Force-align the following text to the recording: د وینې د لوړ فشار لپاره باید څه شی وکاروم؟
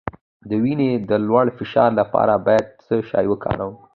د 0.49 0.51
وینې 0.63 0.91
د 1.09 1.11
لوړ 1.27 1.45
فشار 1.57 1.89
لپاره 1.99 2.33
باید 2.45 2.65
څه 2.85 2.95
شی 3.09 3.25
وکاروم؟ 3.29 3.73